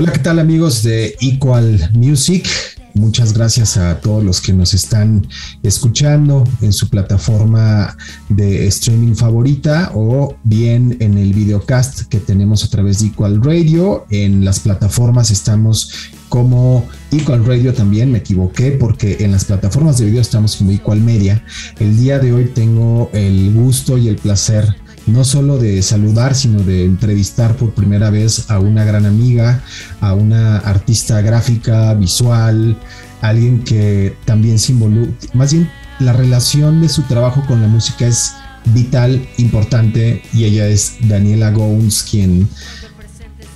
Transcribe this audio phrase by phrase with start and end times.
[0.00, 2.48] Hola, ¿qué tal amigos de Equal Music?
[2.94, 5.26] Muchas gracias a todos los que nos están
[5.64, 7.96] escuchando en su plataforma
[8.28, 14.06] de streaming favorita o bien en el videocast que tenemos a través de Equal Radio.
[14.08, 15.92] En las plataformas estamos
[16.28, 21.00] como Equal Radio también, me equivoqué porque en las plataformas de video estamos como Equal
[21.00, 21.44] Media.
[21.80, 24.76] El día de hoy tengo el gusto y el placer
[25.08, 29.62] no solo de saludar, sino de entrevistar por primera vez a una gran amiga,
[30.00, 32.76] a una artista gráfica, visual,
[33.20, 34.72] alguien que también se
[35.34, 38.34] más bien la relación de su trabajo con la música es
[38.66, 42.48] vital, importante, y ella es Daniela Gowns, quien,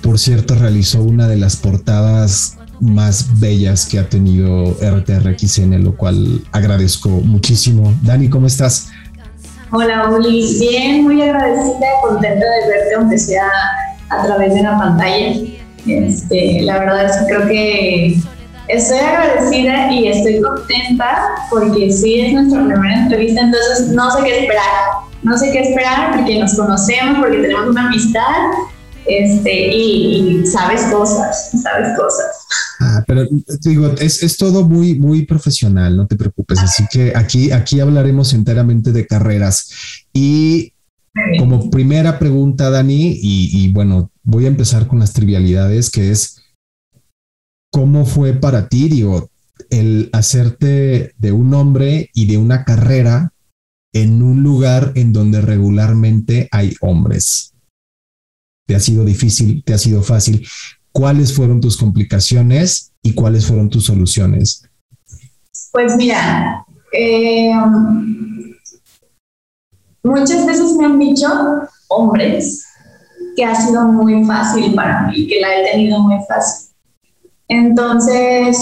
[0.01, 6.43] por cierto, realizó una de las portadas más bellas que ha tenido RTRXN, lo cual
[6.51, 7.93] agradezco muchísimo.
[8.01, 8.89] Dani, ¿cómo estás?
[9.75, 10.59] Hola, Uli.
[10.59, 13.49] Bien, muy agradecida y contenta de verte, aunque sea
[14.11, 15.33] a través de una pantalla.
[15.87, 18.17] Este, la verdad es que creo que
[18.67, 24.41] estoy agradecida y estoy contenta porque sí es nuestra primera entrevista, entonces no sé qué
[24.41, 24.63] esperar.
[25.23, 28.51] No sé qué esperar porque nos conocemos, porque tenemos una amistad
[29.07, 32.45] este, y sabes cosas, sabes cosas.
[33.07, 33.27] Pero
[33.61, 36.59] digo, es, todo muy, muy profesional, no te preocupes.
[36.59, 39.69] Así que aquí, aquí hablaremos enteramente de carreras.
[40.13, 40.73] Y
[41.37, 46.41] como primera pregunta, Dani, y, bueno, voy a empezar con las trivialidades, que es,
[47.71, 49.29] ¿cómo fue para ti, digo,
[49.69, 53.33] el hacerte de un hombre y de una carrera
[53.93, 57.53] en un lugar en donde regularmente hay hombres?
[58.65, 59.63] ¿Te ha sido difícil?
[59.63, 60.47] ¿Te ha sido fácil?
[60.91, 64.63] ¿Cuáles fueron tus complicaciones y cuáles fueron tus soluciones?
[65.71, 67.53] Pues mira, eh,
[70.01, 71.27] muchas veces me han dicho
[71.89, 72.65] hombres
[73.35, 76.73] que ha sido muy fácil para mí, que la he tenido muy fácil.
[77.47, 78.57] Entonces,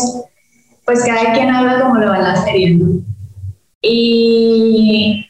[0.85, 2.79] pues cada quien habla como lo va la serie.
[3.81, 5.25] Y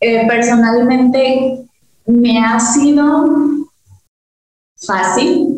[0.00, 1.66] eh, personalmente
[2.06, 3.26] me ha sido
[4.76, 5.55] fácil,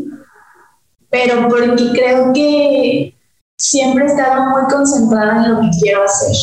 [1.11, 3.15] pero porque creo que
[3.59, 6.37] siempre he estado muy concentrada en lo que quiero hacer,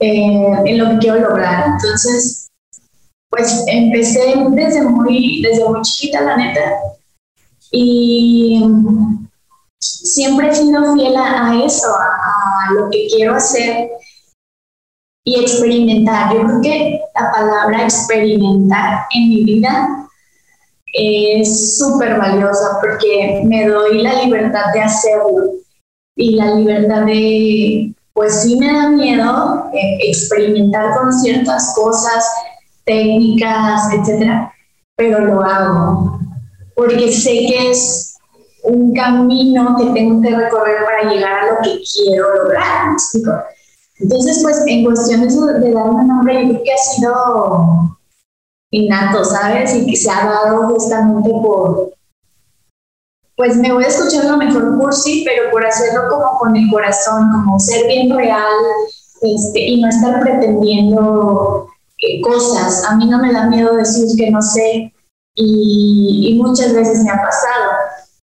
[0.00, 1.66] eh, en lo que quiero lograr.
[1.66, 2.48] Entonces,
[3.30, 6.60] pues empecé desde muy, desde muy chiquita, la neta,
[7.70, 8.62] y
[9.80, 13.90] siempre he sido fiel a, eso, a, lo que quiero hacer
[15.24, 16.34] y experimentar.
[16.34, 20.08] Yo creo que la palabra experimentar en mi vida
[20.92, 25.54] es súper valiosa porque me doy la libertad de hacerlo
[26.16, 32.24] y la libertad de, pues sí me da miedo eh, experimentar con ciertas cosas,
[32.84, 34.52] técnicas, etcétera,
[34.96, 36.18] pero lo hago
[36.74, 38.16] porque sé que es
[38.64, 42.96] un camino que tengo que recorrer para llegar a lo que quiero lograr.
[43.98, 47.98] Entonces, pues en cuestiones de darme un nombre, yo creo que ha sido
[48.72, 49.74] innato, ¿sabes?
[49.74, 51.92] Y que se ha dado justamente por,
[53.36, 57.30] pues me voy a escuchar lo mejor sí, pero por hacerlo como con el corazón,
[57.32, 58.52] como ser bien real
[59.22, 61.68] este, y no estar pretendiendo
[61.98, 62.84] eh, cosas.
[62.84, 64.92] A mí no me da miedo decir que no sé
[65.34, 67.72] y, y muchas veces me ha pasado.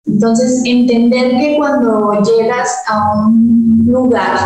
[0.06, 4.38] Entonces, entender que cuando llegas a un lugar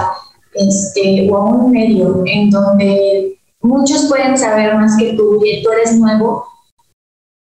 [0.54, 5.72] este, o a un medio en donde muchos pueden saber más que tú y tú
[5.72, 6.48] eres nuevo,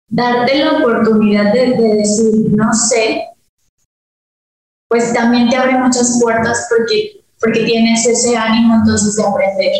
[0.09, 3.25] darte la oportunidad de, decir, no sé,
[4.89, 9.71] pues también te abre muchas puertas porque, porque tienes ese ánimo entonces de aprender.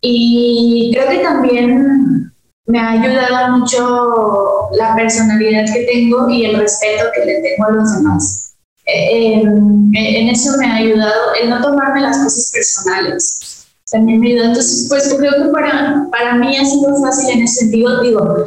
[0.00, 2.32] Y creo que también
[2.66, 7.72] me ha ayudado mucho la personalidad que tengo y el respeto que le tengo a
[7.72, 8.54] los demás.
[8.86, 13.53] Eh, en eso me ha ayudado el no tomarme las cosas personales
[13.94, 14.46] también me ayuda.
[14.46, 18.02] Entonces, pues creo que para, para mí ha sido fácil en ese sentido.
[18.02, 18.46] Digo,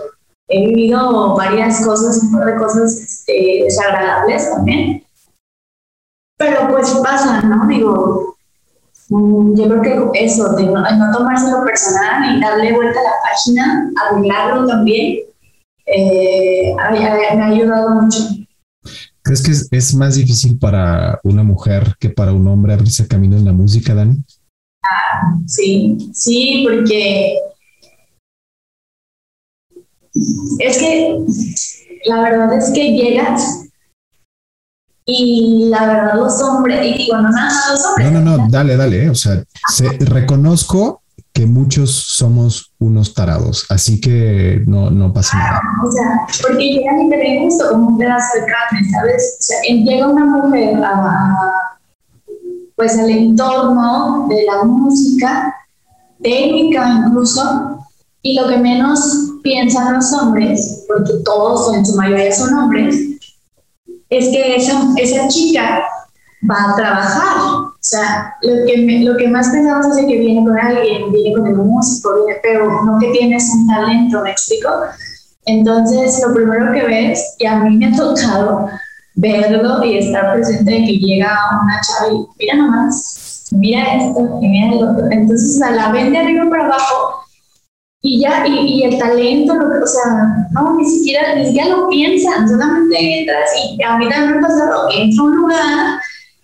[0.50, 5.04] he vivido varias cosas, un par de cosas este, desagradables también.
[6.38, 7.66] Pero pues pasa, ¿no?
[7.68, 8.38] Digo,
[9.10, 13.16] mm, yo creo que eso, de no, no tomárselo personal y darle vuelta a la
[13.24, 15.24] página, arreglarlo también,
[15.86, 18.20] eh, me ha ayudado mucho.
[19.24, 23.36] ¿Crees que es, es, más difícil para una mujer que para un hombre abrirse camino
[23.36, 24.24] en la música, Dani?
[25.46, 27.38] Sí, sí, porque
[30.60, 31.26] es que
[32.06, 33.64] la verdad es que llegas
[35.06, 38.12] y la verdad los hombres, y digo, no nada los hombres.
[38.12, 39.42] No, no, no, dale, dale, eh, o sea,
[40.00, 41.02] reconozco
[41.38, 45.62] que muchos somos unos tarados, así que no, no pasa nada.
[45.86, 49.38] O sea, porque llega y te ven justo como un pedazo de carne, ¿sabes?
[49.40, 51.67] O sea, llega una mujer a,
[52.78, 55.54] pues al entorno de la música,
[56.22, 57.82] técnica incluso,
[58.22, 62.96] y lo que menos piensan los hombres, porque todos en su mayoría son hombres,
[64.10, 65.84] es que esa, esa chica
[66.50, 67.38] va a trabajar.
[67.38, 71.48] O sea, lo que, lo que más pensamos es que viene con alguien, viene con
[71.48, 74.70] el músico, viene, pero no que tienes un talento, ¿me explico?
[75.46, 78.68] Entonces, lo primero que ves, y a mí me ha tocado
[79.18, 84.48] verlo y estar presente de que llega una chava y mira nomás, mira esto, y
[84.48, 85.08] mira el otro.
[85.12, 87.26] Entonces, a la ven de arriba para abajo
[88.02, 93.50] y ya, y, el talento, o sea, no, ni siquiera, ni lo piensan, solamente entras
[93.58, 96.00] y a mí también me ha pasado, entro a un lugar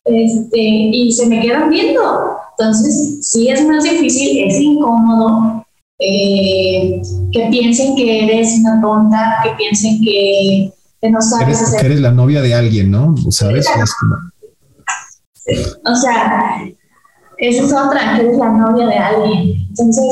[0.06, 2.38] este, y se me quedan viendo.
[2.58, 5.64] Entonces, sí es más difícil, es incómodo
[6.00, 10.74] eh, que piensen que eres una tonta, que piensen que,
[11.04, 13.14] que no sabes eres, Que eres la novia de alguien, ¿no?
[13.30, 13.68] ¿Sabes?
[15.86, 16.64] O sea,
[17.38, 19.68] esa es otra, que eres la novia de alguien.
[19.68, 20.06] Entonces,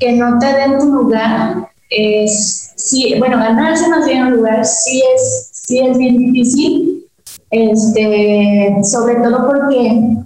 [0.00, 5.00] que no te den tu lugar es, sí, bueno, ganarse más bien un lugar sí
[5.14, 7.06] es, sí es bien difícil,
[7.50, 10.16] este, sobre todo porque,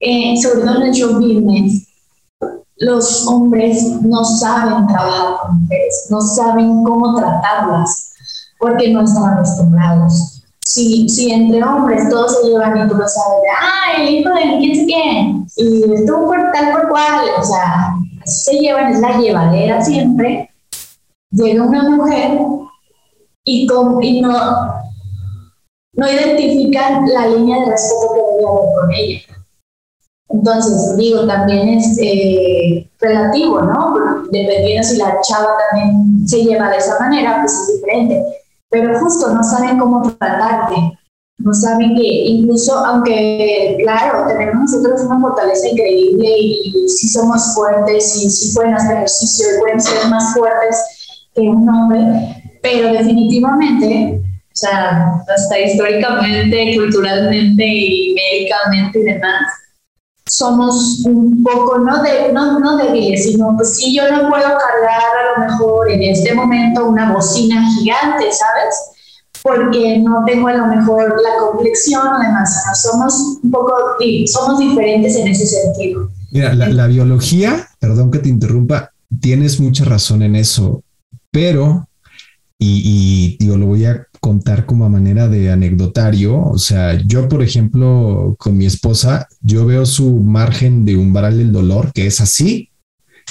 [0.00, 1.86] eh, sobre todo en el show business,
[2.76, 8.10] los hombres no saben trabajar con mujeres, no saben cómo tratarlas,
[8.60, 10.42] porque no están acostumbrados.
[10.64, 14.58] Si, si entre hombres todos se llevan y tú lo sabes, ah, el hijo de
[14.58, 19.18] quién sé quién, y estuvo por tal por cual, o sea, se llevan, es la
[19.18, 20.50] llevadera siempre,
[21.32, 22.38] llega una mujer
[23.44, 24.30] y, con, y no,
[25.94, 29.20] no identifican la línea de respeto que debe haber con ella.
[30.28, 34.22] Entonces, digo, también es eh, relativo, ¿no?
[34.30, 38.39] Dependiendo si la chava también se lleva de esa manera, pues es diferente.
[38.70, 41.00] Pero justo no saben cómo tratarte
[41.42, 48.16] no saben que incluso aunque, claro, tenemos nosotros una fortaleza increíble y, si somos fuertes
[48.16, 50.76] y si pueden hacer ejercicio y pueden ser más fuertes
[51.34, 52.02] que un hombre,
[52.62, 59.42] pero definitivamente, o sea, hasta históricamente, culturalmente y médicamente y demás,
[60.30, 65.02] somos un poco, no, de, no, no débiles, sino pues sí, yo no puedo cargar
[65.02, 68.76] a lo mejor en este momento una bocina gigante, ¿sabes?
[69.42, 72.62] porque no tengo a lo mejor la complexión o demás.
[72.82, 73.72] Somos un poco,
[74.26, 76.10] somos diferentes en ese sentido.
[76.30, 80.84] Mira, la, biología, perdón que te interrumpa, tienes mucha razón en eso,
[81.30, 81.88] pero,
[82.58, 86.40] y, y digo, lo voy a contar como a manera de anecdotario.
[86.40, 91.52] O sea, yo, por ejemplo, con mi esposa, yo veo su margen de umbral del
[91.52, 92.70] dolor, que es así,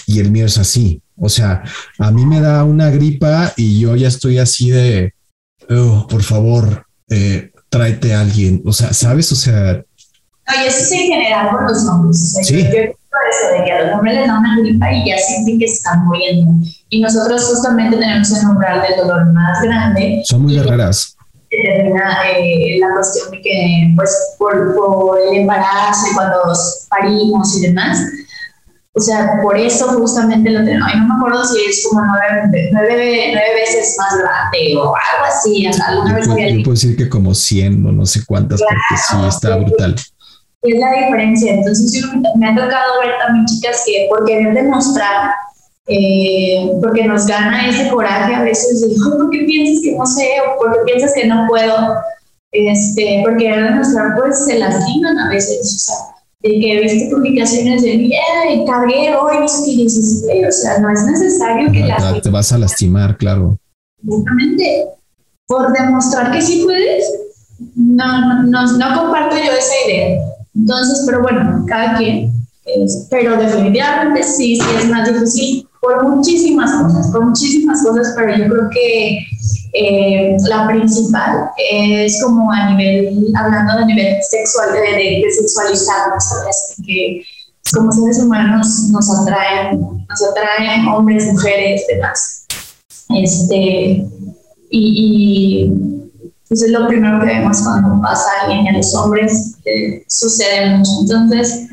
[0.05, 1.01] y el mío es así.
[1.15, 1.63] O sea,
[1.99, 5.13] a mí me da una gripa y yo ya estoy así de,
[5.69, 8.61] oh, por favor, eh, tráete a alguien.
[8.65, 9.31] O sea, ¿sabes?
[9.31, 9.73] O sea...
[9.73, 12.33] No, y eso es en general con los hombres.
[12.43, 12.63] sí.
[12.63, 12.95] Yo,
[13.29, 15.75] eso de que a los hombres les da una gripa y ya sienten que se
[15.75, 16.51] están muriendo.
[16.89, 20.21] Y nosotros justamente tenemos el umbral del dolor más grande.
[20.25, 21.15] Son muy guerreras.
[21.51, 26.37] Determina eh, la cuestión de que, pues, por, por el embarazo y cuando
[26.89, 27.99] parimos y demás,
[28.99, 30.85] o sea, por eso justamente lo tengo.
[30.93, 35.25] Y no me acuerdo si es como nueve, nueve, nueve veces más grande o algo
[35.27, 35.65] así.
[35.67, 39.55] Alguna vez yo, puedo decir que como 100 o no sé cuántas, porque sí está
[39.57, 39.95] brutal.
[40.63, 41.53] Es la diferencia.
[41.53, 45.31] Entonces, yo, me ha tocado ver también chicas que por querer demostrar,
[45.91, 50.27] eh, porque nos gana ese coraje a veces de, ¿por qué piensas que no sé?
[50.41, 51.95] O ¿por qué piensas que no puedo?
[52.51, 55.59] Este, porque querer demostrar, pues se lastiman a veces.
[55.61, 55.95] O sea,
[56.41, 60.91] de que viste publicaciones de, y cargué hoy, no sé qué dices, o sea, no
[60.91, 62.21] es necesario que las...
[62.21, 63.57] Te vas a lastimar, claro.
[64.07, 64.85] Justamente,
[65.47, 67.11] por demostrar que sí puedes,
[67.75, 70.19] no, no, no comparto yo esa idea.
[70.55, 72.31] Entonces, pero bueno, cada quien,
[73.09, 78.47] pero definitivamente sí, sí es más difícil por muchísimas cosas, por muchísimas cosas, pero yo
[78.49, 79.19] creo que
[79.73, 86.75] eh, la principal es como a nivel, hablando de nivel sexual, de, de, sexualizarnos, ¿sabes?
[86.85, 87.23] Que
[87.73, 92.45] como seres humanos nos atraen, nos atraen hombres, mujeres, demás.
[93.09, 94.05] Este,
[94.71, 95.99] y, y
[96.49, 100.91] pues es lo primero que vemos cuando pasa alguien a los hombres eh, sucede mucho.
[101.01, 101.67] Entonces,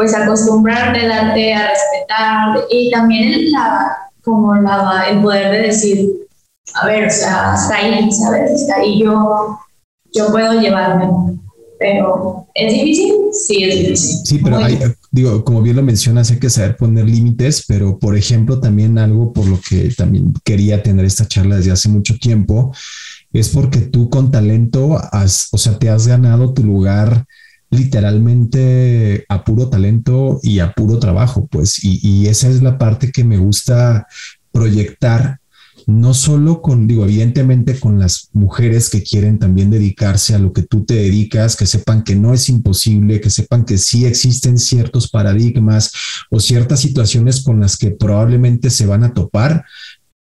[0.00, 6.08] pues acostumbrarte, darte a respetar y también la, como la, el poder de decir,
[6.72, 8.50] a ver, o sea, hasta ahí, ¿sabes?
[8.50, 9.58] Hasta ahí yo,
[10.14, 11.38] yo puedo llevarme.
[11.78, 13.12] Pero, ¿es difícil?
[13.32, 14.20] Sí, es difícil.
[14.24, 14.78] Sí, pero hay,
[15.10, 19.34] digo, como bien lo mencionas, hay que saber poner límites, pero por ejemplo, también algo
[19.34, 22.72] por lo que también quería tener esta charla desde hace mucho tiempo,
[23.34, 27.26] es porque tú con talento has, o sea, te has ganado tu lugar
[27.70, 33.24] literalmente a puro talento y a puro trabajo, pues, y, esa es la parte que
[33.24, 34.06] me gusta
[34.52, 35.38] proyectar
[35.86, 40.62] no solo con, digo, evidentemente con las mujeres que quieren también dedicarse a lo que
[40.62, 45.10] tú te dedicas, que sepan que no es imposible, que sepan que sí existen ciertos
[45.10, 45.90] paradigmas
[46.30, 49.64] o ciertas situaciones con las que probablemente se van a topar,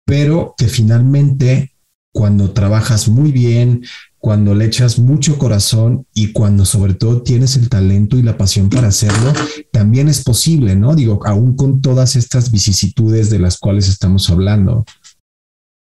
[0.05, 1.73] pero que finalmente
[2.13, 3.83] cuando trabajas muy bien,
[4.19, 8.69] cuando le echas mucho corazón y cuando sobre todo tienes el talento y la pasión
[8.71, 9.33] para hacerlo,
[9.73, 10.95] también es posible, ¿no?
[10.95, 14.85] Digo, aún con todas estas vicisitudes de las cuales estamos hablando.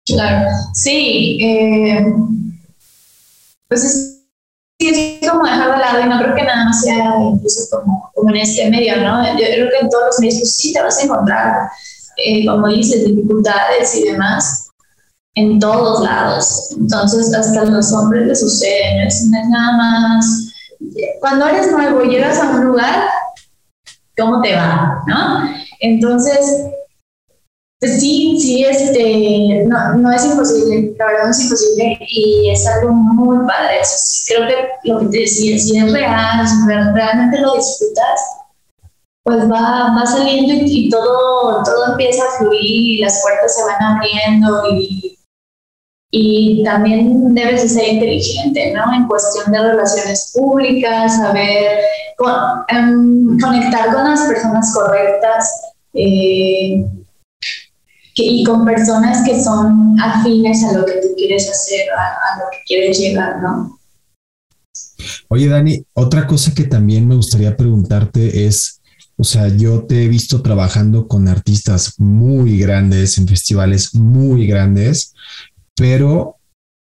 [0.05, 2.05] Claro, sí, eh,
[3.67, 4.20] pues es,
[4.79, 8.12] sí, es como dejarlo de lado y no creo que nada más sea incluso como,
[8.29, 9.25] en este medio, ¿no?
[9.39, 11.70] Yo creo que en todos los medios pues sí te vas a encontrar,
[12.17, 14.64] eh, como dices, dificultades y demás
[15.36, 16.72] en todos lados.
[16.77, 20.54] Entonces, hasta los hombres les sucede, no es, nada más.
[21.20, 23.04] Cuando eres nuevo y llegas a un lugar,
[24.18, 25.04] ¿cómo te va?
[25.08, 25.50] ¿No?
[25.82, 26.39] Entonces,
[27.80, 32.65] pues sí, sí, este, no, no es imposible, la verdad no es imposible y es
[32.65, 33.82] algo muy padre.
[34.27, 38.22] Creo que lo si es real, si realmente lo disfrutas,
[39.24, 43.82] pues va, va saliendo y, todo, todo empieza a fluir y las puertas se van
[43.82, 45.14] abriendo y,
[46.17, 48.93] y también debes de ser inteligente, ¿no?
[48.93, 51.79] En cuestión de relaciones públicas, saber
[52.69, 55.51] em, conectar con las personas correctas.
[55.93, 56.86] Eh,
[58.17, 62.60] y con personas que son afines a lo que tú quieres hacer, a, lo que
[62.65, 63.77] quieres llegar, ¿no?
[65.27, 68.79] Oye, Dani, otra cosa que también me gustaría preguntarte es,
[69.17, 75.13] o sea, yo te he visto trabajando con artistas muy grandes en festivales muy grandes,
[75.75, 76.38] pero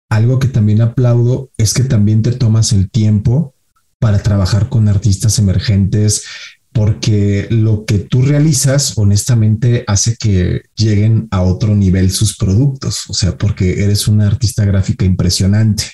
[0.08, 3.54] algo que también aplaudo es que también te tomas el tiempo
[3.98, 6.24] para trabajar con artistas emergentes
[6.72, 13.14] porque lo que tú realizas honestamente hace que lleguen a otro nivel sus productos, o
[13.14, 15.84] sea, porque eres una artista gráfica impresionante.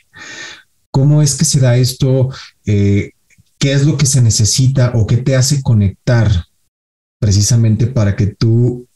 [0.91, 2.29] ¿Cómo es que se da esto?
[2.67, 3.13] Eh,
[3.59, 6.31] ¿Qué es lo que se necesita o qué te hace conectar
[7.19, 8.87] precisamente para que tú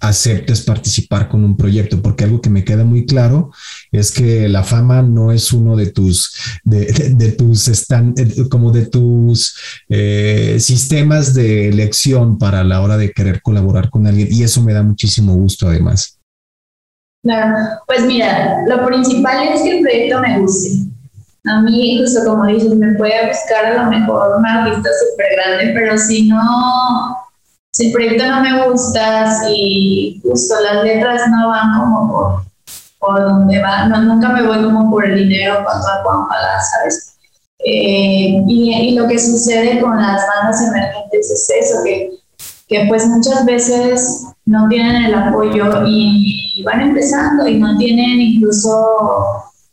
[0.00, 3.50] aceptes participar con un proyecto, porque algo que me queda muy claro
[3.90, 9.56] es que la fama no es uno de tus, de, tus, stand, como de tus
[9.88, 14.72] eh, sistemas de elección para la hora de querer colaborar con alguien, y eso me
[14.72, 16.18] da muchísimo gusto además.
[17.22, 17.56] Claro,
[17.86, 20.88] pues mira, lo principal es que el proyecto me guste.
[21.44, 25.72] A mí, justo como dices, me puede buscar a lo mejor una artista súper grande,
[25.72, 27.16] pero si no,
[27.78, 32.42] si el proyecto no me gusta, si justo las letras no van como por,
[32.98, 37.14] por donde van, no, nunca me voy como por el dinero cuando a pagar, ¿sabes?
[37.60, 42.10] Eh, y, y, lo que sucede con las bandas emergentes es eso, que,
[42.66, 48.86] que pues muchas veces no tienen el apoyo y van empezando y no tienen incluso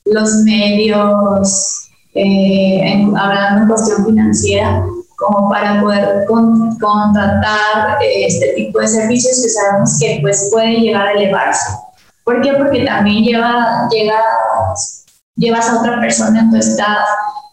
[0.05, 4.85] los medios, eh, hablando en cuestión financiera,
[5.25, 11.07] como para poder contratar eh, este tipo de servicios que sabemos que pues puede llegar
[11.07, 11.77] a elevarse.
[12.23, 12.53] ¿Por qué?
[12.53, 15.05] Porque también lleva, llegas,
[15.35, 17.07] llevas a otra persona en tu staff,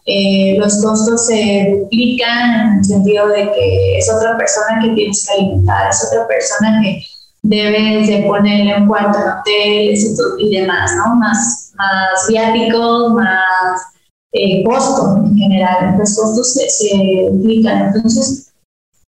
[0.05, 5.25] eh, los costos se duplican en el sentido de que es otra persona que tienes
[5.25, 7.03] que alimentar, es otra persona que
[7.43, 10.05] debes de ponerle en cuarto en hoteles
[10.39, 11.15] y, demás, ¿no?
[11.15, 13.92] Más, más viáticos, más
[14.33, 17.87] eh, costo en general, los costos se, se implican.
[17.87, 18.53] Entonces,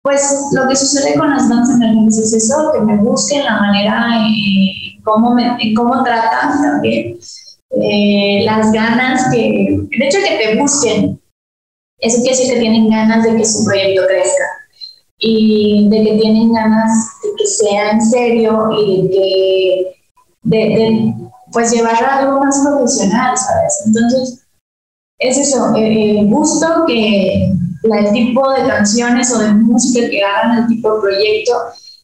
[0.03, 0.23] pues
[0.53, 5.03] lo que sucede con las danzas emergentes es eso, que me busquen la manera en
[5.03, 5.37] cómo,
[5.77, 7.19] cómo tratan también,
[7.71, 11.21] eh, las ganas que, el hecho de que te busquen,
[11.99, 14.45] eso quiere decir que tienen ganas de que su proyecto crezca
[15.19, 16.91] y de que tienen ganas
[17.23, 19.95] de que sea en serio y de que,
[20.43, 21.15] de, de
[21.53, 23.83] pues llevar algo más profesional, ¿sabes?
[23.87, 24.48] Entonces,
[25.19, 30.67] es eso, el gusto que el tipo de canciones o de música que hagan el
[30.69, 31.53] tipo de proyecto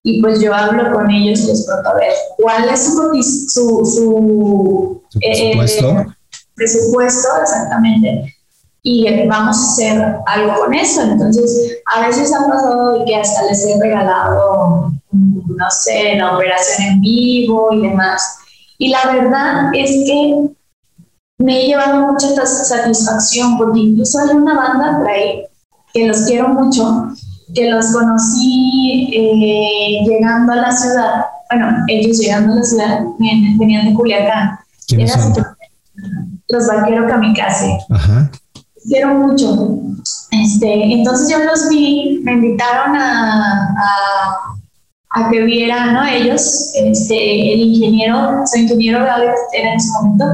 [0.03, 3.85] y pues yo hablo con ellos y les pregunto a ver cuál es su, su,
[3.85, 6.15] su, eh, presupuesto?
[6.55, 8.35] presupuesto exactamente
[8.83, 13.65] y vamos a hacer algo con eso entonces a veces ha pasado que hasta les
[13.67, 14.93] he regalado
[15.57, 18.39] no sé la operación en vivo y demás.
[18.79, 20.49] Y la verdad es que
[21.39, 25.45] me he llevado mucha satisfacción porque incluso hay una banda por ahí
[25.93, 27.15] que los quiero mucho
[27.55, 33.87] que los conocí eh, llegando a la ciudad, bueno, ellos llegando a la ciudad venían
[33.87, 34.59] de Culiacán.
[36.49, 37.79] Los vaqueros kamikaze.
[37.91, 38.31] Ajá.
[38.87, 39.79] Quiero mucho.
[40.31, 43.77] Este, entonces yo los vi, me invitaron a,
[45.11, 46.05] a, que vieran, ¿no?
[46.05, 49.17] Ellos, este, el ingeniero, su ingeniero era
[49.53, 50.25] en ese momento,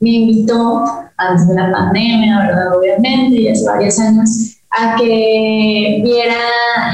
[0.00, 0.84] me invitó
[1.16, 2.78] antes de la pandemia, ¿verdad?
[2.78, 4.30] Obviamente, ya hace varios años,
[4.70, 6.34] a que viera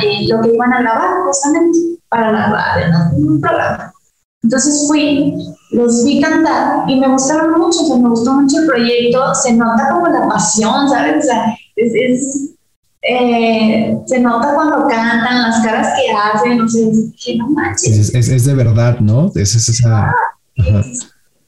[0.02, 3.28] eh, lo que iban a grabar justamente para la radio, ¿no?
[3.32, 3.92] un programa.
[4.42, 5.34] Entonces fui,
[5.70, 9.54] los vi cantar y me gustaron mucho, o sea, me gustó mucho el proyecto, se
[9.54, 11.24] nota como la pasión, ¿sabes?
[11.24, 12.54] O sea, es,
[13.02, 16.90] eh, se nota cuando cantan, las caras que hacen, no sé,
[17.24, 18.14] que no manches.
[18.14, 19.30] Es, es, de verdad, ¿no?
[19.34, 20.10] Es, esa...
[20.10, 20.14] Ah,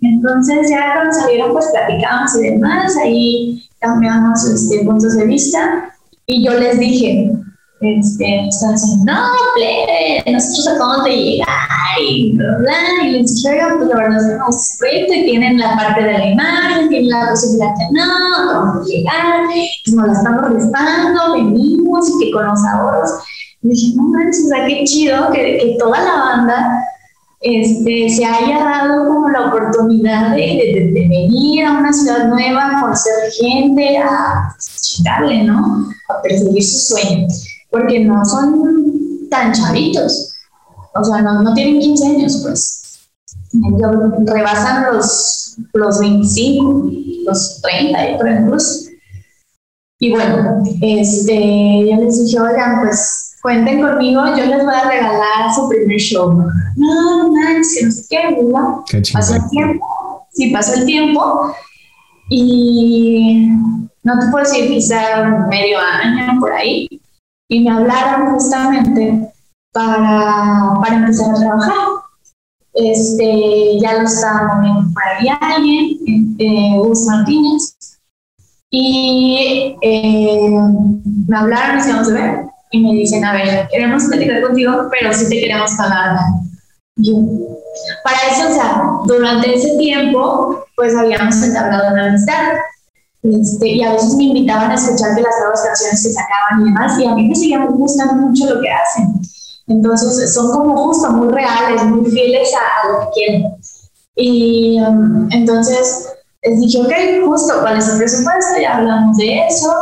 [0.01, 5.93] entonces ya cuando salieron pues platicamos y demás, ahí cambiamos este, puntos de vista
[6.27, 7.31] y yo les dije,
[7.81, 11.49] este, diciendo, no, plebe, nosotros acabamos de llegar
[12.01, 15.59] y bla, y les dije, oigan, pues la verdad es que nos proyecto y tienen
[15.59, 20.07] la parte de la imagen, tienen la posibilidad de, no, vamos a llegar, pues nos
[20.07, 23.11] la estamos restando, venimos y que con los ahorros.
[23.63, 26.87] Y dije, no manches, o sea, qué chido que, que toda la banda
[27.41, 33.13] este, se haya dado como la oportunidad de, de, venir a una ciudad nueva, conocer
[33.39, 35.89] gente, a chingarle, ¿no?
[36.09, 40.37] A perseguir sus sueños, porque no son tan chavitos,
[40.95, 42.83] o sea, no, no tienen 15 años, pues.
[44.25, 46.91] Rebasan los, los 25,
[47.27, 48.57] los 30, y por ejemplo.
[49.99, 55.55] Y bueno, este, yo les dije, oigan, pues cuenten conmigo, yo les voy a regalar
[55.55, 56.51] su primer show.
[56.77, 59.13] No, no manches, que no sé qué, ¿verdad?
[59.13, 61.55] pasó el tiempo, sí, pasó el tiempo
[62.29, 63.49] y
[64.03, 66.89] no te puedo decir, quizá medio año por ahí,
[67.49, 69.33] y me hablaron justamente
[69.73, 71.75] para, para empezar a trabajar.
[72.75, 77.75] Este, ya lo estaba moviendo por ahí alguien, eh, Gus Martínez,
[78.71, 80.51] y eh,
[81.27, 84.89] me hablaron y se vamos a ver y me dicen, a ver, queremos platicar contigo,
[84.91, 86.19] pero sí te queremos pagar.
[86.97, 92.55] Para eso, o sea, durante ese tiempo, pues habíamos entablado una amistad.
[93.23, 96.65] Este, y a veces me invitaban a escuchar de las nuevas canciones que sacaban y
[96.65, 99.21] demás, y a mí me seguía gustando mucho lo que hacen.
[99.67, 103.57] Entonces, son como justo muy reales, muy fieles a, lo que quieren.
[104.15, 106.09] Y um, entonces
[106.43, 108.61] les dije, ok, justo, ¿cuál es el presupuesto?
[108.61, 109.73] Ya hablamos de eso.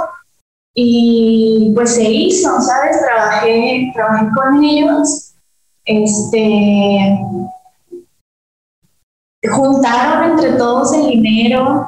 [0.74, 2.98] Y pues se hizo, ¿sabes?
[3.00, 5.23] Trabajé, trabajé con ellos.
[5.86, 7.18] Este,
[9.50, 11.86] juntaron entre todos el dinero,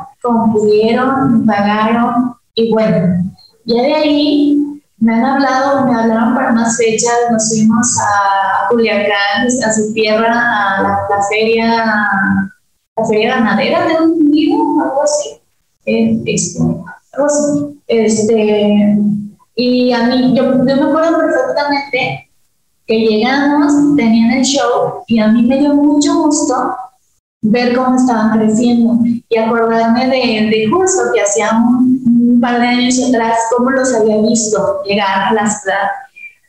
[0.52, 3.24] pudieron, pagaron y bueno,
[3.64, 9.46] ya de ahí me han hablado, me hablaron para más fechas, nos fuimos a Culiacán,
[9.46, 11.84] a su tierra, a la, feria,
[12.96, 15.40] la feria ganadera de un nido, algo así.
[15.84, 16.22] Eh,
[17.12, 17.80] algo así.
[17.86, 18.96] Este,
[19.54, 22.25] y a mí, yo, yo me acuerdo perfectamente
[22.86, 26.76] que llegamos, tenían el show y a mí me dio mucho gusto
[27.42, 32.98] ver cómo estaban creciendo y acordarme de, de justo que hacía un, par de años
[33.08, 35.88] atrás, cómo los había visto llegar a la ciudad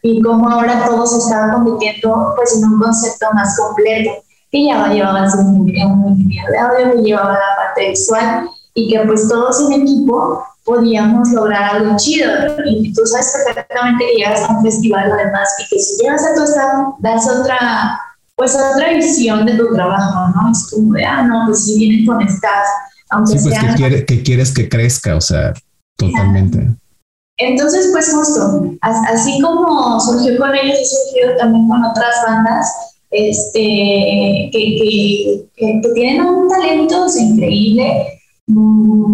[0.01, 4.11] y cómo ahora todos estaban convirtiendo pues en un concepto más completo,
[4.51, 9.27] que ya llevaban un ingeniero de audio, que llevaba la parte visual y que pues
[9.27, 12.29] todos en equipo podíamos lograr algo chido.
[12.65, 16.35] Y tú sabes perfectamente que llegas a un festival además y que si llegas a
[16.35, 17.99] tu estado, das otra,
[18.35, 20.51] pues otra visión de tu trabajo, ¿no?
[20.51, 22.67] Es como de, ah, no, pues si vienen con estas,
[23.09, 25.53] aunque sí, pues que, que quieres que crezca, o sea,
[25.95, 26.75] totalmente.
[27.39, 32.67] Entonces, pues justo, así como surgió con ellos, he surgido también con otras bandas
[33.11, 38.17] este, que, que, que tienen un talento increíble
[38.49, 39.06] Mm,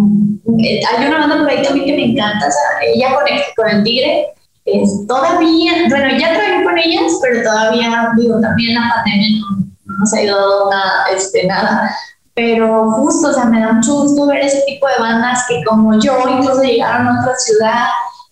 [0.45, 3.83] hay una banda por ahí también que me encanta, o sea, ella conecta con el
[3.83, 4.27] tigre.
[4.65, 10.13] Es, todavía, bueno, ya trabajé con ellas, pero todavía, digo, también la pandemia no, nos
[10.13, 11.95] ha ayudado nada, este, nada.
[12.33, 15.99] Pero justo, o sea, me da mucho gusto ver ese tipo de bandas que como
[15.99, 17.85] yo incluso llegaron a otra ciudad,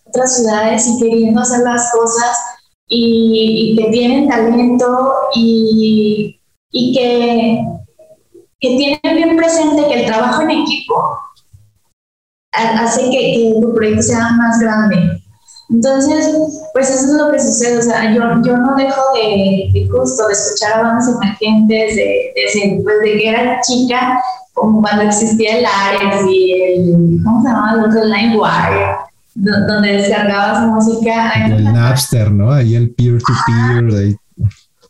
[0.05, 2.39] otras ciudades y queriendo hacer las cosas
[2.87, 6.39] y, y que tienen talento y,
[6.71, 7.65] y que
[8.61, 11.17] que tienen bien presente que el trabajo en equipo
[12.51, 15.21] hace que, tu proyecto sea más grande.
[15.69, 16.35] Entonces,
[16.73, 17.79] pues eso es lo que sucede.
[17.79, 22.33] O sea, yo, yo no dejo de, de gusto de escuchar a bandas emergentes de,
[22.35, 24.21] de, pues de que era chica,
[24.53, 27.73] como cuando existía el Ares y el, ¿cómo se llamaba?
[27.73, 28.95] El otro Line Wire.
[29.35, 31.31] donde descargabas música.
[31.45, 32.51] el Napster, ¿no?
[32.51, 34.17] Ahí el peer-to-peer.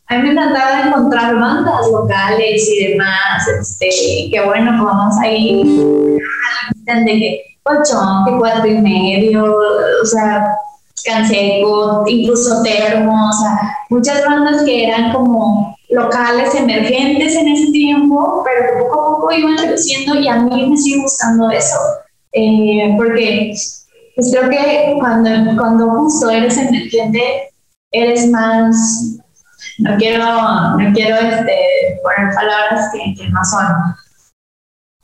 [0.07, 5.27] A mí me encantaba encontrar bandas locales y demás, este, que bueno, pues vamos a
[5.29, 5.65] ir
[6.85, 9.55] de que colchón, que cuatro y medio,
[10.01, 10.55] o sea,
[11.03, 18.43] Canseco, incluso Termo, o sea, muchas bandas que eran como locales emergentes en ese tiempo,
[18.45, 21.77] pero poco a poco iban creciendo y a mí me sigue gustando eso,
[22.33, 23.53] eh, porque
[24.15, 27.49] pues creo que cuando, cuando justo eres emergente,
[27.91, 29.19] eres más,
[29.79, 33.95] no quiero, no quiero este, poner palabras que, que no son,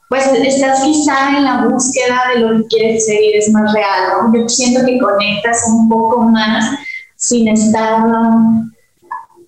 [0.09, 4.31] pues estás quizá en la búsqueda de lo que quieres seguir, es más real.
[4.33, 6.77] Yo siento que conectas un poco más
[7.15, 8.03] sin estar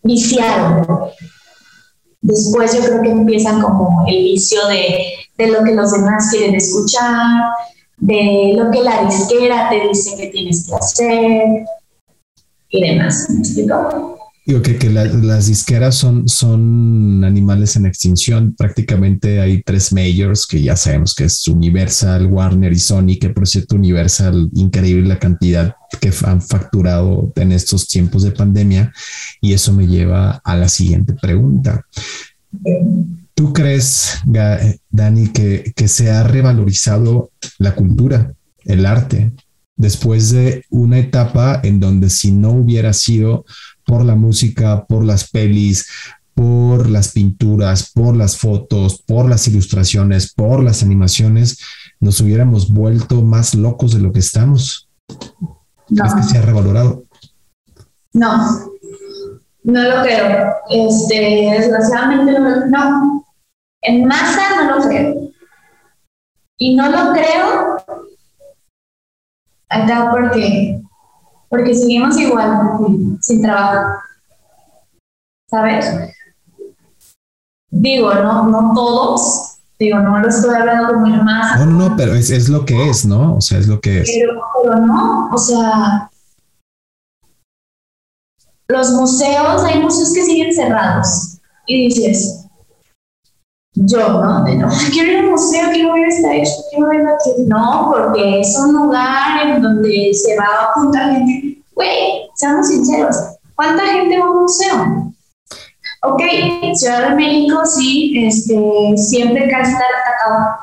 [0.03, 1.11] viciado.
[2.21, 6.55] Después yo creo que empiezan como el vicio de, de lo que los demás quieren
[6.55, 7.43] escuchar,
[7.97, 11.65] de lo que la disquera te dice que tienes que hacer
[12.69, 13.27] y demás.
[13.29, 14.18] ¿Me explico?
[14.49, 18.55] Digo que, que las disqueras son, son animales en extinción.
[18.57, 23.47] Prácticamente hay tres majors que ya sabemos que es Universal, Warner y Sony, que por
[23.47, 28.91] cierto Universal, increíble la cantidad que han facturado en estos tiempos de pandemia.
[29.39, 31.85] Y eso me lleva a la siguiente pregunta.
[33.35, 34.15] ¿Tú crees,
[34.89, 38.33] Dani, que, que se ha revalorizado la cultura,
[38.65, 39.31] el arte,
[39.79, 43.45] después de una etapa en donde si no hubiera sido
[43.89, 45.89] por la música, por las pelis,
[46.35, 51.57] por las pinturas, por las fotos, por las ilustraciones, por las animaciones,
[51.99, 54.87] nos hubiéramos vuelto más locos de lo que estamos.
[55.89, 56.05] No.
[56.05, 57.03] ¿Es que se ha revalorado?
[58.13, 58.59] No,
[59.63, 60.53] no lo creo.
[60.69, 63.25] Este, desgraciadamente no, no.
[63.81, 65.31] En masa no lo creo.
[66.59, 67.77] Y no lo creo
[69.67, 70.79] acá porque
[71.49, 74.01] porque seguimos igual, sin trabajo.
[75.49, 75.85] ¿Sabes?
[77.71, 81.59] Digo, no, no todos, digo, no lo estoy hablando como el más.
[81.59, 83.35] No, no, pero es, es, lo que es, ¿no?
[83.35, 84.11] O sea, es lo que es.
[84.11, 86.09] Pero, pero no, o sea,
[88.67, 91.39] los museos, hay museos que siguen cerrados.
[91.65, 92.45] Y dices,
[93.85, 94.43] yo, ¿no?
[94.43, 97.03] De no, quiero ir al museo, quiero ver esta esto, quiero ver.
[97.47, 101.61] No, porque es un lugar en donde se va a juntar gente.
[101.73, 103.15] Güey, seamos sinceros,
[103.55, 105.13] ¿cuánta gente va a un museo?
[106.01, 106.21] Ok,
[106.75, 110.57] Ciudad de México sí, este, siempre casi atacado.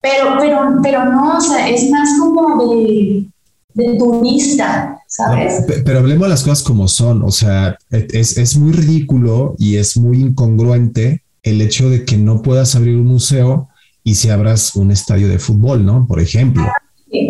[0.00, 3.26] Pero, pero, pero no, o sea, es más como de,
[3.74, 5.64] de turista, ¿sabes?
[5.84, 9.96] pero hablemos de las cosas como son, o sea, es, es muy ridículo y es
[9.96, 13.68] muy incongruente el hecho de que no puedas abrir un museo
[14.02, 16.06] y si abras un estadio de fútbol, ¿no?
[16.06, 16.64] Por ejemplo.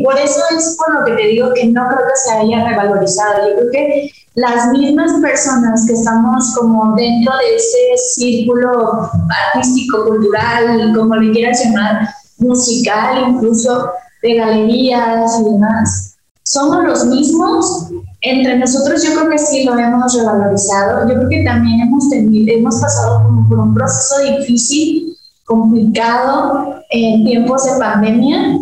[0.02, 3.48] por eso es por lo que te digo que no creo que se haya revalorizado.
[3.48, 9.10] Yo creo que las mismas personas que estamos como dentro de ese círculo
[9.54, 13.90] artístico, cultural, como le quieras llamar, musical, incluso
[14.22, 17.90] de galerías y demás, somos los mismos
[18.24, 21.06] entre nosotros yo creo que sí lo hemos revalorizado.
[21.08, 27.64] Yo creo que también hemos, tenido, hemos pasado por un proceso difícil, complicado en tiempos
[27.64, 28.58] de pandemia,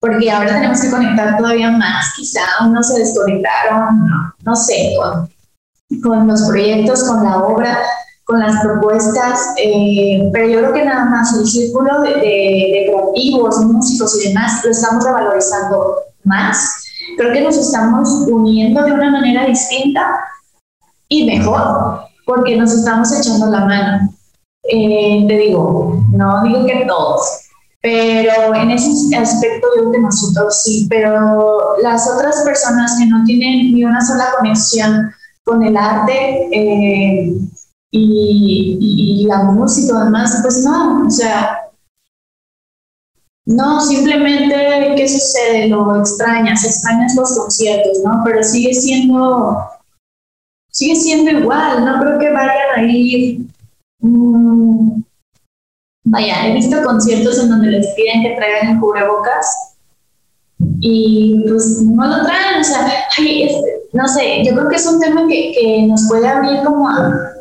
[0.00, 4.08] porque ahora tenemos que conectar todavía más, quizá unos se desconectaron,
[4.42, 5.30] no, sé, con,
[6.02, 7.78] con, los proyectos, con la obra,
[8.24, 12.90] con las propuestas, eh, pero yo creo que nada más el círculo de, de, de
[12.92, 19.10] creativos, músicos y demás lo estamos revalorizando más creo que nos estamos uniendo de una
[19.10, 20.08] manera distinta
[21.08, 24.10] y mejor, porque nos estamos echando la mano.
[24.64, 27.48] Eh, te digo, no digo que todos,
[27.80, 33.24] pero en ese aspecto yo creo que nosotros sí, pero las otras personas que no
[33.24, 35.10] tienen ni una sola conexión
[35.44, 37.32] con el arte eh,
[37.90, 41.67] y, y, la música y demás, pues no, o sea,
[43.48, 45.68] no, simplemente, ¿qué sucede?
[45.68, 48.20] Lo extrañas, extrañas los conciertos, ¿no?
[48.22, 49.56] Pero sigue siendo,
[50.70, 53.46] sigue siendo igual, no creo que vayan a ir.
[54.00, 55.02] Mm,
[56.04, 59.76] vaya, he visto conciertos en donde les piden que traigan el cubrebocas
[60.80, 62.86] y pues no lo traen, o sea,
[63.94, 67.32] no sé, yo creo que es un tema que, nos puede abrir como a,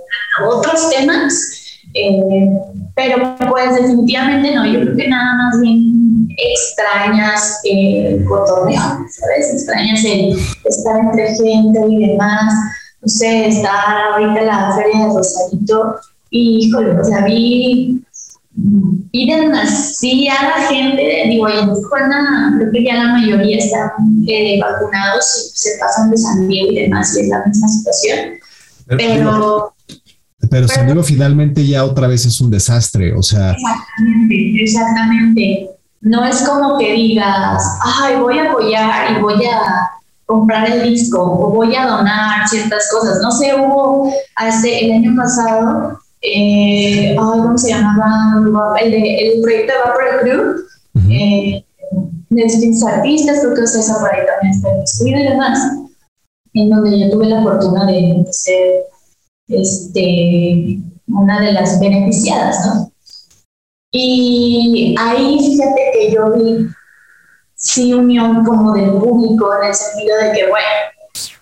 [0.48, 1.57] otros temas,
[1.94, 2.50] eh,
[2.96, 9.54] pero pues definitivamente no, yo creo que nada más bien extrañas el cotorreo, ¿sabes?
[9.54, 12.54] Extrañas el estar entre gente y demás.
[13.02, 15.96] No sé, estar ahorita la feria de Rosarito
[16.32, 18.04] y, híjole, o sea, vi
[19.12, 23.92] y demasiada gente, digo, en Tijuana creo que ya la mayoría están
[24.28, 28.40] eh, vacunados y se pasan de San Diego y demás, y es la misma situación.
[28.88, 29.77] Pero...
[30.50, 33.52] Pero, San Diego finalmente ya otra vez es un desastre, o sea...
[33.52, 35.70] Exactamente, exactamente.
[36.02, 39.90] No es como que digas, ay, voy a apoyar y voy a
[40.26, 43.20] comprar el disco o voy a donar ciertas cosas.
[43.22, 48.78] No sé, hubo hace el año pasado eh, ¿cómo se llamaba?
[48.80, 51.64] El, de, el proyecto de Vapor Crew, eh,
[52.30, 55.60] de distintos artistas, creo que esa por ahí también está estudio y demás,
[56.54, 58.86] en donde yo tuve la fortuna de ser
[59.48, 62.92] este, una de las beneficiadas, ¿no?
[63.92, 66.68] Y ahí fíjate que yo vi
[67.56, 70.66] sí unión como del público en el sentido de que, bueno,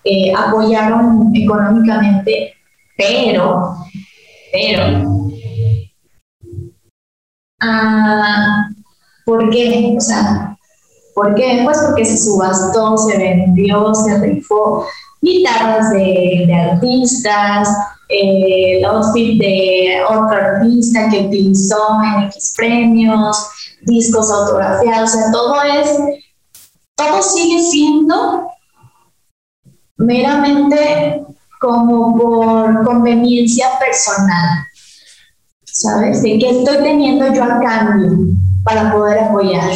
[0.04, 2.54] eh, apoyaron económicamente,
[2.96, 3.76] pero
[4.56, 5.30] pero,
[7.60, 8.68] ah,
[9.24, 9.94] ¿por qué?
[9.96, 10.56] O sea,
[11.14, 11.60] ¿por qué?
[11.64, 14.86] Pues porque se subastó, se vendió, se rifó
[15.20, 23.48] guitarras de, artistas, eh, el outfit de otro artista que utilizó en X premios,
[23.82, 25.90] discos autografiados, o sea, todo es,
[26.94, 28.48] todo sigue siendo
[29.96, 31.24] meramente
[31.60, 34.64] como por conveniencia personal,
[35.64, 36.22] ¿sabes?
[36.22, 38.12] De qué estoy teniendo yo a cambio
[38.62, 39.72] para poder apoyar.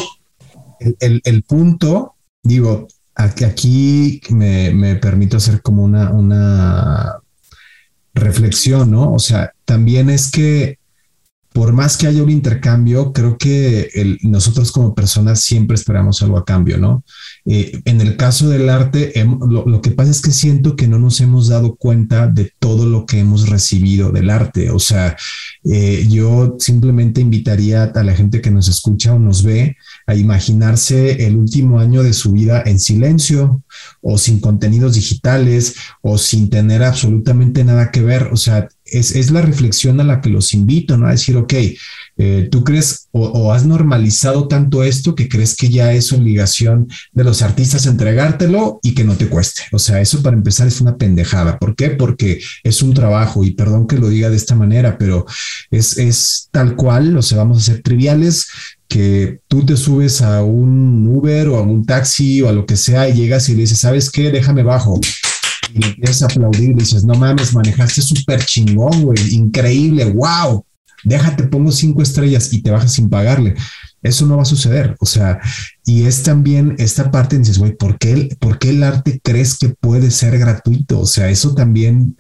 [0.99, 7.21] El, punto, digo, aquí me, me, permito hacer como una, una
[8.21, 9.13] reflexión, ¿no?
[9.13, 10.80] O sea, también es que
[11.53, 13.91] por más que haya un intercambio, creo que
[14.23, 17.05] nosotros como personas siempre esperamos algo a cambio, ¿no?
[17.45, 19.13] Eh, en el caso del arte,
[19.49, 23.05] lo, que pasa es que siento que no nos hemos dado cuenta de todo lo
[23.05, 24.71] que hemos recibido del arte.
[24.71, 25.17] O sea,
[25.65, 31.27] eh, yo simplemente invitaría a la gente que nos escucha o nos ve a imaginarse
[31.27, 33.65] el último año de su vida en silencio
[34.01, 38.29] o sin contenidos digitales o sin tener absolutamente nada que ver.
[38.33, 41.07] O sea, es, es la reflexión a la que los invito, ¿no?
[41.07, 41.55] A decir, ok,
[42.23, 47.25] eh, ¿Tú crees o, has normalizado tanto esto que crees que ya es obligación de
[47.25, 49.63] los artistas entregártelo y que no te cueste?
[49.73, 51.59] O sea, eso para empezar es una pendejada.
[51.59, 51.89] ¿Por qué?
[51.89, 55.25] Porque es un trabajo y perdón que lo diga de esta manera, pero
[55.71, 58.49] es, es tal cual, o sea, vamos a ser triviales
[58.87, 62.77] que tú te subes a un Uber o a un taxi o a lo que
[62.77, 64.31] sea y llegas y le dices, ¿sabes qué?
[64.31, 65.01] Déjame bajo
[65.75, 70.65] y empiezas a aplaudir y dices, no mames, manejaste súper chingón, güey, increíble, wow
[71.05, 73.55] déjate, pongo cinco estrellas y te bajas sin pagarle.
[74.03, 74.97] Eso no va a suceder.
[75.01, 75.41] O sea,
[75.85, 79.71] y es también esta parte, dices, güey, ¿por qué, ¿por qué el arte crees que
[79.71, 81.01] puede ser gratuito?
[81.01, 82.17] O sea, eso también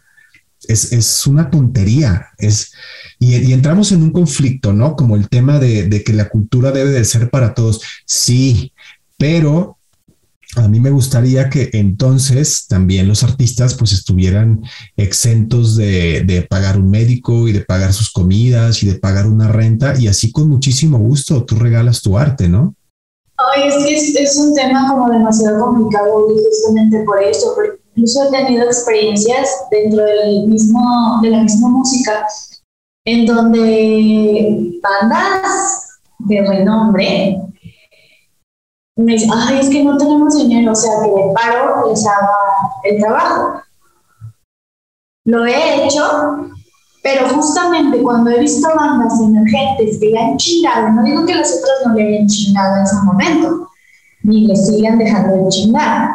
[0.68, 2.28] es, es una tontería.
[2.38, 2.72] Es,
[3.18, 4.94] y, y, entramos en un conflicto, ¿no?
[4.94, 7.80] Como el tema de, de que la cultura debe de ser para todos.
[8.04, 8.72] Sí,
[9.16, 9.78] pero
[10.56, 14.62] a mí me gustaría que entonces también los artistas pues estuvieran
[14.96, 19.94] exentos de, pagar un médico y de pagar sus comidas y de pagar una renta
[19.98, 22.74] y así con muchísimo gusto tú regalas tu arte, ¿no?
[23.36, 23.74] Ay, es
[24.14, 29.48] que es, un tema como demasiado complicado justamente por eso, porque incluso he tenido experiencias
[29.70, 32.26] dentro del mismo, de la misma música
[33.06, 37.49] en donde bandas de renombre
[38.96, 42.28] me dice, ay, es que no tenemos dinero, o sea, que de paro les haga
[42.84, 43.62] el trabajo.
[45.24, 46.02] Lo he hecho,
[47.02, 51.50] pero justamente cuando he visto bandas emergentes que le han chingado, no digo que las
[51.50, 53.68] otras no le hayan chingado en su momento,
[54.22, 56.10] ni le sigan dejando de chingar,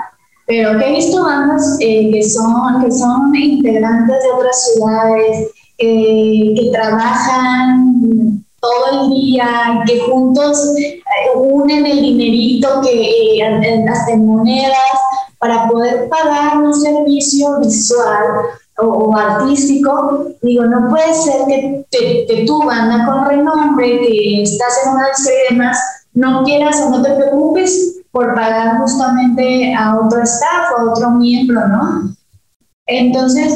[0.45, 6.69] pero que he visto bandas eh, que, son, que son integrantes de otras ciudades, que
[6.71, 11.01] trabajan todo el día, que juntos eh,
[11.35, 14.75] unen el dinerito que eh, monedas
[15.39, 18.23] para poder pagar un servicio visual
[18.77, 24.93] o, artístico, digo, no puede ser que, que, tú, banda con renombre, que estás en
[24.93, 25.79] una serie y demás,
[26.13, 31.11] no quieras o no te preocupes por pagar justamente a otro staff o a otro
[31.11, 32.15] miembro, ¿no?
[32.87, 33.53] Entonces,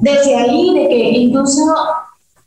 [0.00, 1.74] desde ahí, de que incluso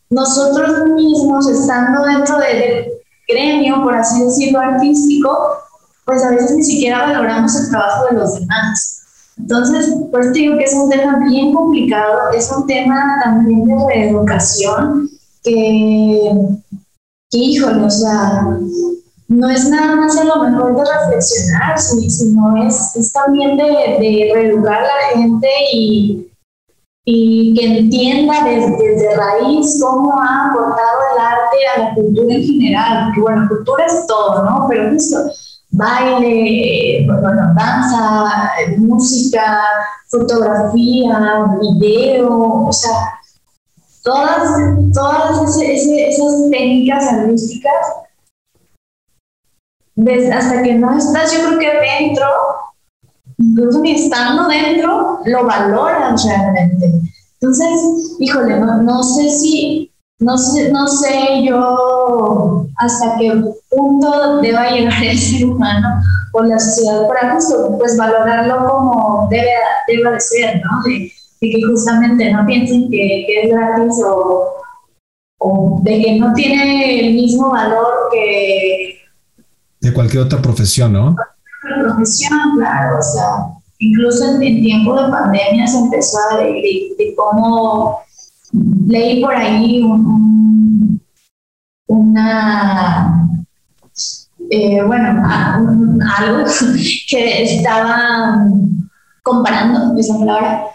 [0.10, 2.95] nosotros mismos, estando dentro del
[3.28, 5.58] gremio, por así decirlo, artístico,
[6.06, 9.02] pues a veces ni siquiera valoramos el trabajo de los demás.
[9.38, 15.10] Entonces, pues digo que es un tema bien complicado, es un tema también de reeducación
[15.44, 16.32] que,
[17.30, 18.48] que híjole, o sea,
[19.28, 24.32] no es nada más a lo mejor de reflexionar, sino es, es también de, de
[24.34, 26.25] reeducar a la gente y
[27.06, 33.12] y que entienda desde, raíz cómo ha aportado el arte a la cultura en general.
[33.14, 34.66] Que bueno, cultura es todo, ¿no?
[34.68, 35.18] Pero justo
[35.78, 39.62] baile, bueno, danza, música,
[40.08, 43.20] fotografía, video, o sea,
[44.04, 44.50] todas,
[44.94, 47.86] todas esas técnicas artísticas,
[50.34, 52.26] hasta que no estás, yo creo que dentro,
[53.38, 57.02] incluso ni estando dentro, lo valoran realmente.
[57.40, 65.04] Entonces, híjole, no, sé si, no sé, no sé yo hasta qué punto deba llegar
[65.04, 66.02] el ser humano
[66.34, 69.52] o la sociedad para justo, pues valorarlo como debe,
[69.88, 70.84] debe de ser, ¿no?
[70.84, 74.56] De, que justamente no piensen que, que es gratis o,
[75.38, 78.98] o de que no tiene el mismo valor que...
[79.80, 81.16] De cualquier otra profesión, ¿no?
[81.86, 88.00] Profesión, claro, o sea, incluso en, tiempo de pandemia se empezó a de, de, cómo
[88.88, 89.84] leí por ahí
[91.88, 93.28] una,
[94.50, 95.24] eh, bueno,
[96.18, 96.46] algo
[97.10, 98.48] que estaba
[99.24, 100.66] comparando, esa palabra,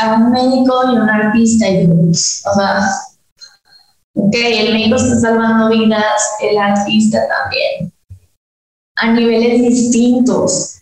[0.00, 2.80] a un médico y un artista, y o sea,
[4.14, 7.95] ok, el médico está salvando vidas, el artista también
[8.96, 10.80] a niveles distintos.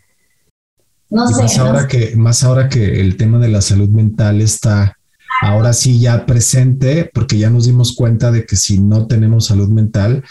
[1.10, 1.42] No sé.
[1.42, 4.96] Más ahora, que, más ahora que el tema de la salud mental está
[5.42, 9.68] ahora sí ya presente, porque ya nos dimos cuenta de que si no tenemos salud
[9.68, 10.24] mental,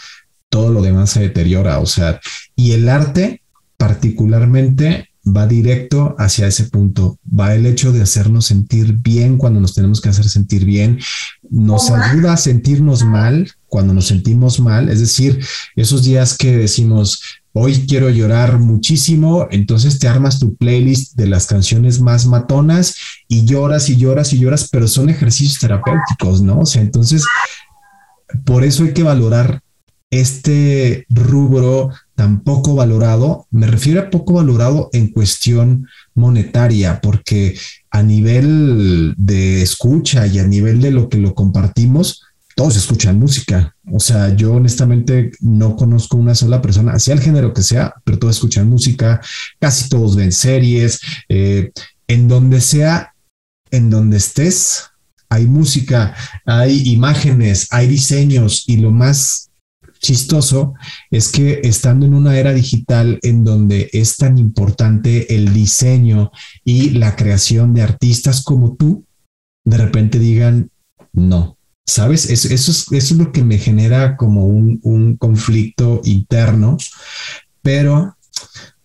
[0.48, 1.78] todo lo demás se deteriora.
[1.78, 2.20] O sea,
[2.56, 3.42] y el arte
[3.76, 7.18] particularmente va directo hacia ese punto.
[7.26, 11.00] Va el hecho de hacernos sentir bien cuando nos tenemos que hacer sentir bien.
[11.50, 14.88] Nos ayuda a sentirnos mal cuando nos sentimos mal.
[14.88, 15.44] Es decir,
[15.76, 17.22] esos días que decimos,
[17.56, 22.96] hoy quiero llorar muchísimo, entonces te armas tu playlist de las canciones más matonas
[23.28, 26.60] y lloras y lloras y lloras, pero son ejercicios terapéuticos, ¿no?
[26.60, 27.24] O sea, entonces,
[28.44, 29.60] por eso hay que valorar
[30.10, 37.56] este rubro tan poco valorado, me refiero a poco valorado en cuestión monetaria, porque
[37.90, 42.22] a nivel de escucha y a nivel de lo que lo compartimos,
[42.54, 43.74] todos escuchan música.
[43.90, 48.18] O sea, yo honestamente no conozco una sola persona, sea el género que sea, pero
[48.18, 49.20] todos escuchan música,
[49.60, 51.72] casi todos ven series, eh,
[52.08, 53.14] en donde sea,
[53.70, 54.90] en donde estés,
[55.28, 56.14] hay música,
[56.44, 59.50] hay imágenes, hay diseños y lo más
[60.00, 60.74] chistoso
[61.10, 66.30] es que estando en una era digital en donde es tan importante el diseño
[66.62, 69.06] y la creación de artistas como tú,
[69.64, 70.70] de repente digan,
[71.12, 72.30] no, ¿Sabes?
[72.30, 76.78] Eso, es, eso es lo que me genera como un, un conflicto interno,
[77.62, 78.16] pero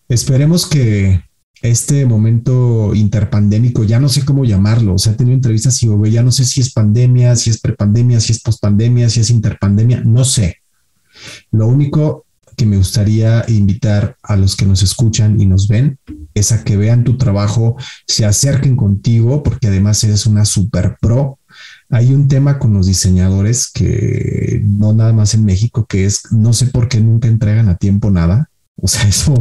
[0.09, 1.23] esperemos que
[1.61, 6.23] este momento interpandémico, ya no sé cómo llamarlo, o sea, he tenido entrevistas y ya
[6.23, 10.23] no sé si es pandemia, si es prepandemia, si es pospandemia, si es interpandemia, no
[10.23, 10.57] sé.
[11.51, 15.97] Lo único que me gustaría invitar a los que nos escuchan y nos ven
[16.33, 21.38] es a que vean tu trabajo, se acerquen contigo, porque además eres una super pro
[21.89, 26.53] hay un tema con los diseñadores que no nada más en México, que es no
[26.53, 28.49] sé por qué nunca entregan a tiempo nada.
[28.75, 29.33] O sea, eso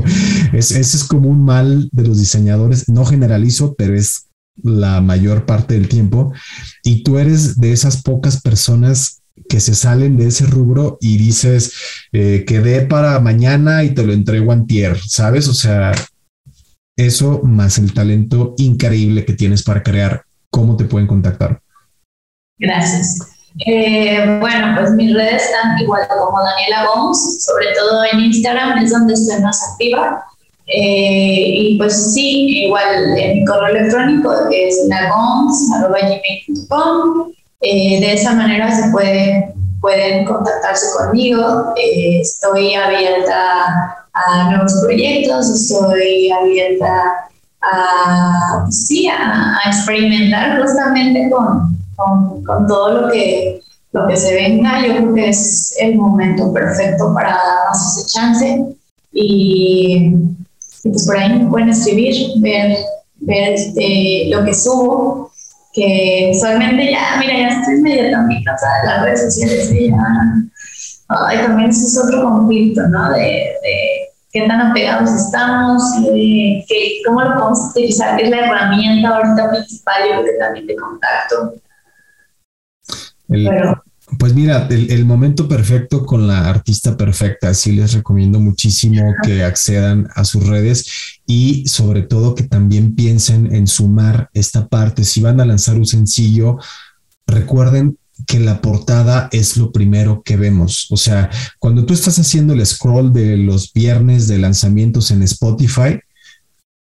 [0.52, 2.88] es, ese es como un mal de los diseñadores.
[2.88, 4.28] No generalizo, pero es
[4.62, 6.32] la mayor parte del tiempo.
[6.82, 11.72] Y tú eres de esas pocas personas que se salen de ese rubro y dices,
[12.12, 15.48] eh, quedé para mañana y te lo entrego antier, ¿sabes?
[15.48, 15.92] O sea,
[16.96, 21.62] eso más el talento increíble que tienes para crear, ¿cómo te pueden contactar?
[22.58, 23.18] Gracias.
[23.66, 28.92] Eh, bueno, pues mis redes están igual como Daniela Gómez, sobre todo en Instagram es
[28.92, 30.24] donde estoy más activa.
[30.66, 35.72] Eh, y pues sí, igual en mi correo electrónico que es lagoms.com.
[37.60, 41.72] Eh, de esa manera se puede, pueden contactarse conmigo.
[41.76, 47.28] Eh, estoy abierta a nuevos proyectos, estoy abierta
[47.62, 53.60] a, sí, a experimentar justamente con, con, con, todo lo que,
[53.92, 58.66] lo que se venga, yo creo que es el momento perfecto para darnos ese chance.
[59.12, 60.12] Y,
[60.84, 62.76] pues por ahí me pueden escribir, ver,
[63.16, 65.32] ver este, lo que subo,
[65.72, 69.96] que usualmente ya, mira, ya estoy medio también cansada de las redes sociales y ya,
[71.08, 73.10] ay, también eso es otro conflicto, ¿no?
[73.10, 78.46] De, de qué tan apegados estamos, de, que, cómo lo podemos utilizar, que es la
[78.46, 81.54] herramienta ahorita principal, yo creo que también de contacto
[84.18, 90.08] Pues mira, el, momento perfecto con la artista perfecta, sí les recomiendo muchísimo que accedan
[90.14, 95.04] a sus redes y sobre todo que también piensen en sumar esta parte.
[95.04, 96.56] Si van a lanzar un sencillo,
[97.26, 100.86] recuerden que la portada es lo primero que vemos.
[100.90, 106.00] O sea, cuando tú estás haciendo el scroll de los viernes de lanzamientos en Spotify,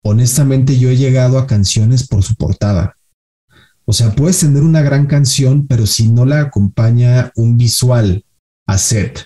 [0.04, 2.96] honestamente yo he llegado a canciones por su portada.
[3.86, 8.26] O sea, puedes tener una gran canción, pero si no la acompaña un visual
[8.66, 9.26] a set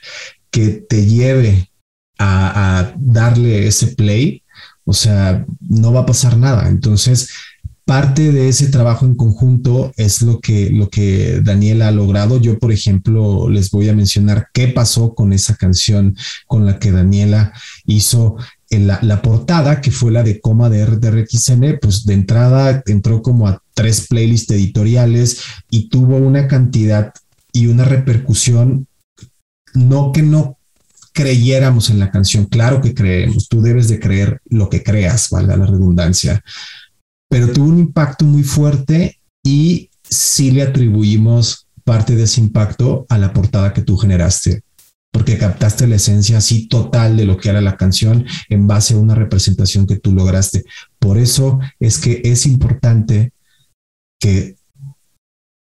[0.51, 1.71] que te lleve
[2.19, 4.43] a, darle ese play,
[4.83, 6.67] o sea, no va a pasar nada.
[6.67, 7.29] Entonces,
[7.85, 12.39] parte de ese trabajo en conjunto es lo que, lo que Daniela ha logrado.
[12.39, 16.15] Yo, por ejemplo, les voy a mencionar qué pasó con esa canción
[16.47, 17.53] con la que Daniela
[17.85, 18.35] hizo
[18.71, 20.85] la, portada, que fue la de coma de
[21.81, 27.13] pues de entrada entró como a tres playlists editoriales y tuvo una cantidad
[27.51, 28.87] y una repercusión,
[29.73, 30.57] no que no
[31.13, 35.57] creyéramos en la canción, claro que creemos, tú debes de creer lo que creas, valga
[35.57, 36.43] la redundancia,
[37.27, 43.17] pero tuvo un impacto muy fuerte y sí le atribuimos parte de ese impacto a
[43.17, 44.61] la portada que tú generaste
[45.11, 48.97] porque captaste la esencia así total de lo que era la canción en base a
[48.97, 50.63] una representación que tú lograste.
[50.99, 53.33] Por eso es que es importante
[54.19, 54.55] que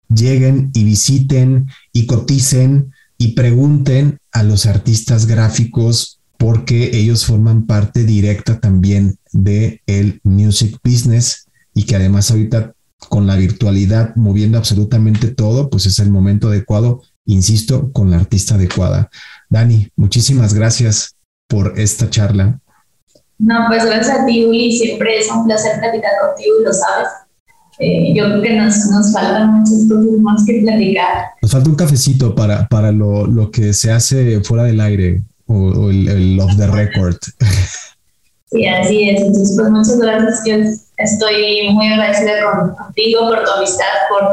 [0.09, 8.05] lleguen y visiten y coticen y pregunten a los artistas gráficos porque ellos forman parte
[8.05, 12.75] directa también de el music business y que además ahorita
[13.09, 18.55] con la virtualidad moviendo absolutamente todo, pues es el momento adecuado, insisto, con la artista
[18.55, 19.11] adecuada.
[19.51, 21.17] Dani, muchísimas gracias
[21.47, 22.59] por esta charla.
[23.39, 24.73] No, pues gracias a ti, Uli.
[24.73, 27.09] Siempre es un placer platicar contigo lo sabes.
[27.79, 31.27] Eh, yo creo que nos, nos, faltan muchas cosas más que platicar.
[31.43, 35.91] Nos falta un cafecito para, para lo, lo que se hace fuera del aire o,
[35.91, 37.17] el, el off the record.
[38.49, 39.21] Sí, así es.
[39.21, 40.43] Entonces, pues muchas gracias.
[40.47, 40.55] Yo
[40.99, 42.33] estoy muy agradecida
[42.79, 44.31] contigo por tu amistad, por,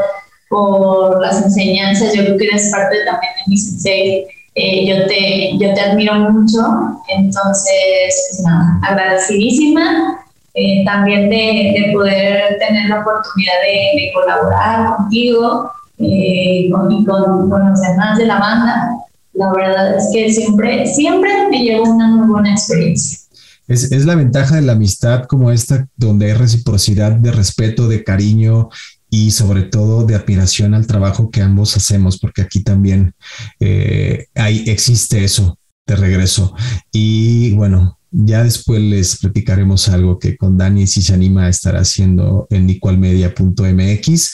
[0.54, 2.14] por las enseñanzas.
[2.14, 6.14] Yo creo que eres parte también de mi sensei eh, yo, te, yo te admiro
[6.30, 6.62] mucho,
[7.08, 10.20] entonces, pues nada, agradecidísima
[10.54, 17.82] eh, también de, poder tener la oportunidad de, colaborar contigo eh, con, y con, los
[17.82, 18.90] demás de la banda.
[19.34, 23.22] La verdad es que siempre, siempre me llevo una muy buena experiencia.
[23.68, 28.04] Es, es, la ventaja de la amistad como esta, donde hay reciprocidad de respeto, de
[28.04, 28.70] cariño
[29.14, 33.14] y sobre todo de admiración al trabajo que ambos hacemos, porque aquí también
[33.60, 36.56] eh, existe eso de regreso.
[36.92, 41.76] Y bueno, ya después les platicaremos algo que con Dani, si se anima, a estar
[41.76, 44.34] haciendo en equalmedia.mx.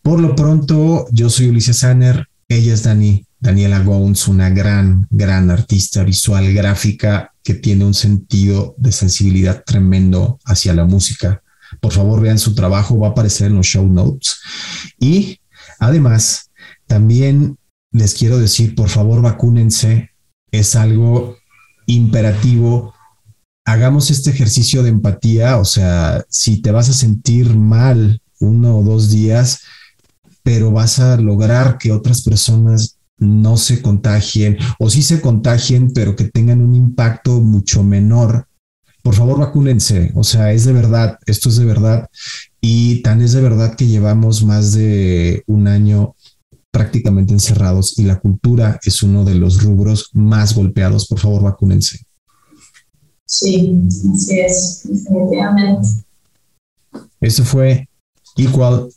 [0.00, 5.50] Por lo pronto, yo soy Ulises Sanner, ella es Dani, Daniela Gowns, una gran, gran
[5.50, 11.42] artista visual gráfica que tiene un sentido de sensibilidad tremendo hacia la música
[11.80, 14.38] por favor, vean su trabajo, va a aparecer en los show notes.
[14.98, 15.40] Y
[15.78, 16.50] además,
[16.86, 17.56] también
[17.92, 20.10] les quiero decir, por favor, vacúnense.
[20.50, 21.36] Es algo
[21.86, 22.94] imperativo.
[23.64, 25.58] Hagamos este ejercicio de empatía.
[25.58, 29.60] O sea, si te vas a sentir mal uno o dos días,
[30.42, 36.16] pero vas a lograr que otras personas no se contagien o sí se contagien, pero
[36.16, 38.46] que tengan un impacto mucho menor
[39.02, 42.08] por favor vacúnense, o sea, es de verdad, esto es de verdad.
[42.60, 46.14] Y tan es de verdad que llevamos más de un año
[46.70, 51.06] prácticamente encerrados y la cultura es uno de los rubros más golpeados.
[51.06, 52.00] Por favor, vacúnense.
[53.26, 53.80] Sí,
[54.12, 55.88] así es, definitivamente.
[57.20, 57.88] Eso fue
[58.36, 58.88] Equal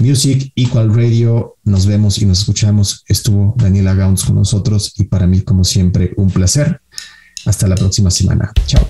[0.00, 1.56] Music, Equal Radio.
[1.64, 3.04] Nos vemos y nos escuchamos.
[3.08, 6.80] Estuvo Daniela Gauns con nosotros y para mí, como siempre, un placer.
[7.46, 8.52] Hasta la próxima semana.
[8.66, 8.86] Chao.